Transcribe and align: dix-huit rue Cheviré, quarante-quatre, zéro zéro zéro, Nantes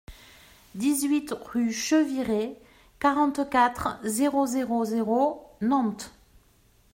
dix-huit 0.73 1.29
rue 1.53 1.71
Cheviré, 1.71 2.57
quarante-quatre, 2.97 3.99
zéro 4.03 4.47
zéro 4.47 4.83
zéro, 4.83 5.45
Nantes 5.61 6.11